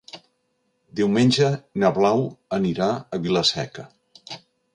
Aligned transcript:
Diumenge 0.99 1.49
na 1.83 1.91
Blau 1.99 2.25
anirà 2.59 2.89
a 2.95 3.21
Vila-seca. 3.27 3.87